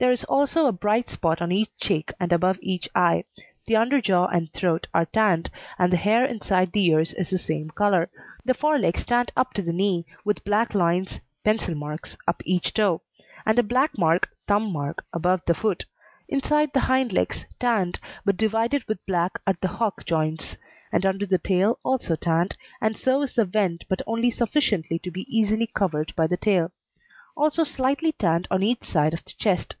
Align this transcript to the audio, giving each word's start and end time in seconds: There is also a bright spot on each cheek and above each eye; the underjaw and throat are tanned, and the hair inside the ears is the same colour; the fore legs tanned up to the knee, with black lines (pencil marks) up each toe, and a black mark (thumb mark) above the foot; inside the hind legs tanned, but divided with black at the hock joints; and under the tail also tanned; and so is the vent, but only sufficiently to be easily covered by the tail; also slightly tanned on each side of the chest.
There 0.00 0.10
is 0.10 0.24
also 0.24 0.64
a 0.64 0.72
bright 0.72 1.10
spot 1.10 1.42
on 1.42 1.52
each 1.52 1.68
cheek 1.76 2.10
and 2.18 2.32
above 2.32 2.58
each 2.62 2.88
eye; 2.94 3.24
the 3.66 3.74
underjaw 3.76 4.28
and 4.34 4.50
throat 4.54 4.86
are 4.94 5.04
tanned, 5.04 5.50
and 5.78 5.92
the 5.92 5.98
hair 5.98 6.24
inside 6.24 6.72
the 6.72 6.82
ears 6.86 7.12
is 7.12 7.28
the 7.28 7.36
same 7.36 7.68
colour; 7.68 8.08
the 8.42 8.54
fore 8.54 8.78
legs 8.78 9.04
tanned 9.04 9.30
up 9.36 9.52
to 9.52 9.60
the 9.60 9.74
knee, 9.74 10.06
with 10.24 10.42
black 10.42 10.74
lines 10.74 11.20
(pencil 11.44 11.74
marks) 11.74 12.16
up 12.26 12.40
each 12.46 12.72
toe, 12.72 13.02
and 13.44 13.58
a 13.58 13.62
black 13.62 13.98
mark 13.98 14.30
(thumb 14.48 14.72
mark) 14.72 15.04
above 15.12 15.42
the 15.46 15.52
foot; 15.52 15.84
inside 16.30 16.70
the 16.72 16.80
hind 16.88 17.12
legs 17.12 17.44
tanned, 17.58 18.00
but 18.24 18.38
divided 18.38 18.82
with 18.84 19.04
black 19.04 19.38
at 19.46 19.60
the 19.60 19.68
hock 19.68 20.06
joints; 20.06 20.56
and 20.90 21.04
under 21.04 21.26
the 21.26 21.36
tail 21.36 21.78
also 21.82 22.16
tanned; 22.16 22.56
and 22.80 22.96
so 22.96 23.20
is 23.20 23.34
the 23.34 23.44
vent, 23.44 23.84
but 23.86 24.00
only 24.06 24.30
sufficiently 24.30 24.98
to 24.98 25.10
be 25.10 25.26
easily 25.28 25.66
covered 25.66 26.16
by 26.16 26.26
the 26.26 26.38
tail; 26.38 26.72
also 27.36 27.64
slightly 27.64 28.12
tanned 28.12 28.48
on 28.50 28.62
each 28.62 28.84
side 28.84 29.12
of 29.12 29.22
the 29.26 29.34
chest. 29.38 29.76